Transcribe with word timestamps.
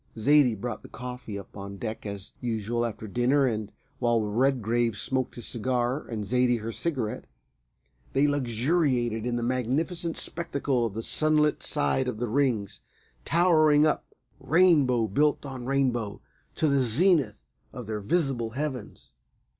Zaidie 0.17 0.55
brought 0.55 0.81
the 0.81 0.89
coffee 0.89 1.37
up 1.37 1.55
on 1.55 1.77
deck 1.77 2.07
as 2.07 2.31
usual 2.41 2.87
after 2.87 3.05
dinner, 3.07 3.45
and, 3.45 3.71
while 3.99 4.19
Redgrave 4.19 4.97
smoked 4.97 5.35
his 5.35 5.45
cigar 5.45 6.07
and 6.07 6.25
Zaidie 6.25 6.59
her 6.61 6.71
cigarette, 6.71 7.25
they 8.13 8.25
luxuriated 8.27 9.27
in 9.27 9.35
the 9.35 9.43
magnificent 9.43 10.17
spectacle 10.17 10.87
of 10.87 10.95
the 10.95 11.03
sunlit 11.03 11.61
side 11.61 12.07
of 12.07 12.17
the 12.17 12.27
Rings 12.27 12.81
towering 13.25 13.85
up, 13.85 14.15
rainbow 14.39 15.05
built 15.05 15.45
on 15.45 15.65
rainbow, 15.65 16.19
to 16.55 16.67
the 16.67 16.81
zenith 16.81 17.37
of 17.71 17.85
their 17.85 18.01
visible 18.01 18.49
heavens. 18.57 19.13